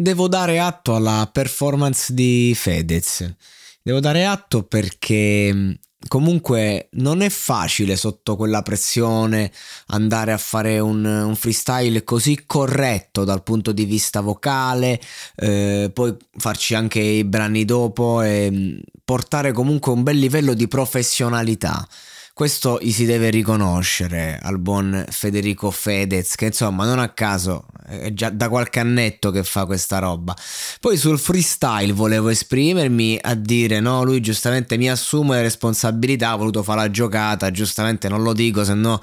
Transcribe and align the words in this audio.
Devo 0.00 0.28
dare 0.28 0.60
atto 0.60 0.94
alla 0.94 1.28
performance 1.32 2.14
di 2.14 2.52
Fedez. 2.54 3.34
Devo 3.82 3.98
dare 3.98 4.24
atto 4.26 4.62
perché 4.62 5.76
comunque 6.06 6.88
non 6.92 7.20
è 7.20 7.28
facile 7.28 7.96
sotto 7.96 8.36
quella 8.36 8.62
pressione 8.62 9.50
andare 9.86 10.30
a 10.30 10.38
fare 10.38 10.78
un, 10.78 11.04
un 11.04 11.34
freestyle 11.34 12.04
così 12.04 12.44
corretto 12.46 13.24
dal 13.24 13.42
punto 13.42 13.72
di 13.72 13.86
vista 13.86 14.20
vocale, 14.20 15.00
eh, 15.34 15.90
poi 15.92 16.14
farci 16.36 16.76
anche 16.76 17.00
i 17.00 17.24
brani 17.24 17.64
dopo 17.64 18.22
e 18.22 18.80
portare 19.04 19.50
comunque 19.50 19.90
un 19.90 20.04
bel 20.04 20.16
livello 20.16 20.54
di 20.54 20.68
professionalità. 20.68 21.84
Questo 22.32 22.78
gli 22.80 22.92
si 22.92 23.04
deve 23.04 23.30
riconoscere 23.30 24.38
al 24.40 24.60
buon 24.60 25.04
Federico 25.10 25.72
Fedez, 25.72 26.36
che 26.36 26.46
insomma 26.46 26.84
non 26.84 27.00
a 27.00 27.08
caso 27.08 27.66
è 27.88 28.12
già 28.12 28.30
da 28.30 28.48
qualche 28.48 28.80
annetto 28.80 29.30
che 29.30 29.42
fa 29.42 29.64
questa 29.66 29.98
roba. 29.98 30.36
Poi 30.80 30.96
sul 30.96 31.18
freestyle 31.18 31.92
volevo 31.92 32.28
esprimermi 32.28 33.18
a 33.20 33.34
dire 33.34 33.80
no, 33.80 34.02
lui 34.04 34.20
giustamente 34.20 34.76
mi 34.76 34.90
assume 34.90 35.36
le 35.36 35.42
responsabilità, 35.42 36.30
ha 36.30 36.36
voluto 36.36 36.62
fare 36.62 36.80
la 36.80 36.90
giocata, 36.90 37.50
giustamente 37.50 38.08
non 38.08 38.22
lo 38.22 38.32
dico, 38.32 38.64
se 38.64 38.74
no 38.74 39.00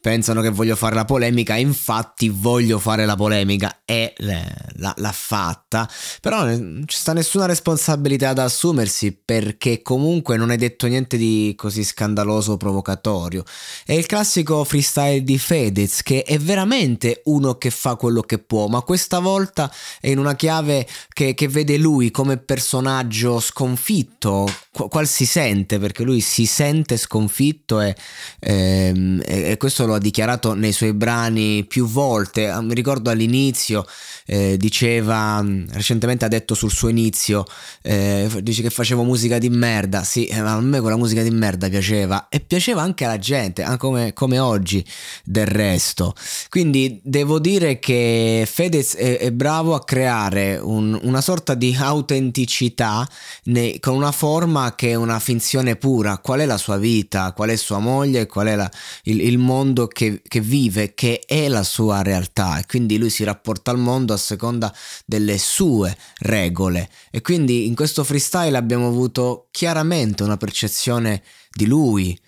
pensano 0.00 0.40
che 0.40 0.50
voglio 0.50 0.76
fare 0.76 0.94
la 0.94 1.04
polemica, 1.04 1.56
infatti 1.56 2.28
voglio 2.28 2.78
fare 2.78 3.06
la 3.06 3.16
polemica 3.16 3.80
e 3.84 4.14
l'ha 4.18 5.12
fatta, 5.12 5.88
però 6.20 6.44
non 6.44 6.84
ci 6.86 6.96
sta 6.96 7.12
nessuna 7.12 7.46
responsabilità 7.46 8.32
da 8.32 8.44
assumersi 8.44 9.18
perché 9.24 9.82
comunque 9.82 10.36
non 10.36 10.50
hai 10.50 10.56
detto 10.56 10.86
niente 10.86 11.16
di 11.16 11.54
così 11.56 11.82
scandaloso 11.82 12.52
o 12.52 12.56
provocatorio. 12.56 13.44
È 13.84 13.92
il 13.92 14.06
classico 14.06 14.64
freestyle 14.64 15.22
di 15.22 15.38
Fedez 15.38 16.02
che 16.02 16.22
è 16.22 16.38
veramente 16.38 17.22
uno 17.24 17.56
che 17.56 17.70
fa 17.70 17.96
quello 17.96 18.22
che 18.26 18.38
può, 18.38 18.66
ma 18.66 18.82
questa 18.82 19.18
volta 19.18 19.72
è 20.00 20.08
in 20.08 20.18
una 20.18 20.34
chiave 20.34 20.86
che, 21.08 21.34
che 21.34 21.48
vede 21.48 21.78
lui 21.78 22.10
come 22.10 22.36
personaggio 22.36 23.40
sconfitto, 23.40 24.46
qual 24.88 25.06
si 25.06 25.24
sente, 25.24 25.78
perché 25.78 26.02
lui 26.02 26.20
si 26.20 26.44
sente 26.44 26.96
sconfitto 26.98 27.80
e, 27.80 27.96
ehm, 28.40 29.22
e, 29.24 29.56
questo 29.56 29.86
lo 29.86 29.94
ha 29.94 29.98
dichiarato 29.98 30.52
nei 30.52 30.72
suoi 30.72 30.92
brani 30.92 31.64
più 31.64 31.86
volte. 31.86 32.48
Ah, 32.48 32.60
mi 32.60 32.74
ricordo 32.74 33.10
all'inizio 33.10 33.86
eh, 34.26 34.56
diceva, 34.58 35.42
recentemente 35.70 36.24
ha 36.24 36.28
detto 36.28 36.54
sul 36.54 36.70
suo 36.70 36.88
inizio, 36.88 37.44
eh, 37.82 38.28
dice 38.42 38.62
che 38.62 38.70
facevo 38.70 39.02
musica 39.02 39.38
di 39.38 39.48
merda, 39.48 40.02
sì, 40.04 40.26
eh, 40.26 40.42
ma 40.42 40.52
a 40.52 40.60
me 40.60 40.80
quella 40.80 40.96
musica 40.96 41.22
di 41.22 41.30
merda 41.30 41.68
piaceva 41.68 42.28
e 42.28 42.40
piaceva 42.40 42.82
anche 42.82 43.04
alla 43.04 43.18
gente, 43.18 43.64
come, 43.78 44.12
come 44.12 44.38
oggi 44.38 44.84
del 45.24 45.46
resto. 45.46 46.14
Quindi 46.50 47.00
devo 47.02 47.38
dire 47.38 47.78
che 47.78 48.46
Fedez 48.50 48.96
è, 48.96 49.18
è 49.18 49.32
bravo 49.32 49.74
a 49.74 49.84
creare 49.84 50.58
un, 50.58 50.98
una 51.02 51.20
sorta 51.20 51.54
di 51.54 51.74
autenticità 51.78 53.08
ne, 53.44 53.78
con 53.80 53.94
una 53.94 54.12
forma 54.12 54.65
che 54.74 54.90
è 54.90 54.94
una 54.94 55.18
finzione 55.18 55.76
pura. 55.76 56.18
Qual 56.18 56.40
è 56.40 56.46
la 56.46 56.58
sua 56.58 56.76
vita, 56.76 57.32
qual 57.32 57.50
è 57.50 57.56
sua 57.56 57.78
moglie, 57.78 58.26
qual 58.26 58.48
è 58.48 58.56
la, 58.56 58.70
il, 59.04 59.20
il, 59.20 59.38
mondo 59.38 59.86
che, 59.86 60.22
che 60.26 60.40
vive, 60.40 60.94
che 60.94 61.20
è 61.26 61.48
la 61.48 61.62
sua 61.62 62.02
realtà. 62.02 62.58
E 62.58 62.66
quindi 62.66 62.98
lui 62.98 63.10
si 63.10 63.24
rapporta 63.24 63.70
al 63.70 63.78
mondo 63.78 64.12
a 64.12 64.16
seconda 64.16 64.74
delle 65.04 65.38
sue 65.38 65.96
regole. 66.18 66.88
E 67.10 67.20
quindi 67.20 67.66
in 67.66 67.74
questo 67.74 68.04
freestyle 68.04 68.56
abbiamo 68.56 68.88
avuto 68.88 69.48
chiaramente 69.50 70.22
una 70.22 70.36
percezione 70.36 71.22
di 71.50 71.66
lui, 71.66 72.18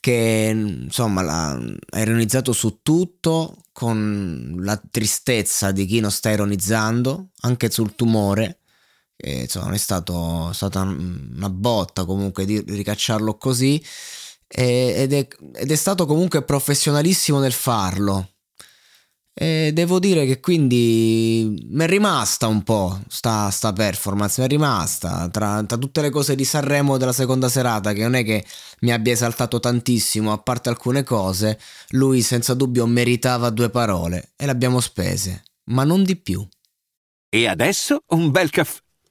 che 0.00 0.52
insomma 0.54 1.22
ha 1.22 1.98
ironizzato 1.98 2.52
su 2.52 2.80
tutto 2.82 3.56
con 3.72 4.54
la 4.58 4.80
tristezza 4.90 5.72
di 5.72 5.86
chi 5.86 6.00
non 6.00 6.10
sta 6.10 6.30
ironizzando, 6.30 7.30
anche 7.40 7.70
sul 7.70 7.94
tumore, 7.94 8.60
che 9.16 9.30
insomma 9.30 9.66
non 9.66 9.74
è 9.74 9.78
stato, 9.78 10.52
stata 10.52 10.80
una 10.80 11.50
botta 11.50 12.04
comunque 12.04 12.44
di 12.44 12.62
ricacciarlo 12.66 13.36
così, 13.36 13.82
ed 14.46 15.12
è, 15.12 15.28
ed 15.54 15.70
è 15.70 15.76
stato 15.76 16.06
comunque 16.06 16.42
professionalissimo 16.44 17.40
nel 17.40 17.52
farlo. 17.52 18.28
E 19.36 19.72
devo 19.74 19.98
dire 19.98 20.26
che 20.26 20.38
quindi 20.38 21.66
mi 21.70 21.82
è 21.82 21.88
rimasta 21.88 22.46
un 22.46 22.62
po' 22.62 23.00
sta, 23.08 23.50
sta 23.50 23.72
performance, 23.72 24.40
mi 24.40 24.46
è 24.46 24.48
rimasta 24.48 25.28
tra, 25.28 25.64
tra, 25.64 25.76
tutte 25.76 26.02
le 26.02 26.10
cose 26.10 26.36
di 26.36 26.44
Sanremo 26.44 26.98
della 26.98 27.12
seconda 27.12 27.48
serata 27.48 27.92
che 27.92 28.02
non 28.02 28.14
è 28.14 28.22
che 28.22 28.44
mi 28.82 28.92
abbia 28.92 29.12
esaltato 29.12 29.58
tantissimo, 29.58 30.30
a 30.30 30.38
parte 30.38 30.68
alcune 30.68 31.02
cose, 31.02 31.58
lui 31.90 32.22
senza 32.22 32.54
dubbio 32.54 32.86
meritava 32.86 33.50
due 33.50 33.70
parole 33.70 34.34
e 34.36 34.44
le 34.44 34.52
abbiamo 34.52 34.78
spese, 34.78 35.42
ma 35.70 35.82
non 35.82 36.04
di 36.04 36.14
più. 36.14 36.46
E 37.28 37.48
adesso 37.48 38.02
un 38.10 38.30
bel 38.30 38.50
caffè 38.50 38.83